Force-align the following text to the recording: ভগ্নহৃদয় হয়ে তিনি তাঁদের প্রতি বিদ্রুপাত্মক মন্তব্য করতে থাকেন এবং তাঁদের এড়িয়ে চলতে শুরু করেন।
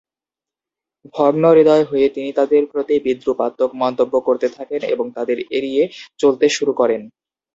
ভগ্নহৃদয় 1.13 1.83
হয়ে 1.83 2.07
তিনি 2.09 2.29
তাঁদের 2.33 2.63
প্রতি 2.71 2.95
বিদ্রুপাত্মক 3.05 3.71
মন্তব্য 3.81 4.13
করতে 4.27 4.47
থাকেন 4.49 4.81
এবং 4.93 5.05
তাঁদের 5.15 5.37
এড়িয়ে 5.57 5.83
চলতে 6.19 6.45
শুরু 6.49 6.71
করেন। 6.73 7.01